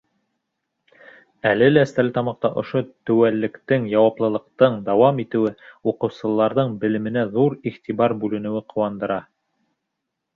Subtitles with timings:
[1.47, 5.51] Әле лә Стәрлетамаҡта ошо теүәллектең, яуаплылыҡтың дауам итеүе,
[5.93, 9.19] уҡыусыларҙың белеменә ҙур иғтибар бүленеүе ҡыуандыра.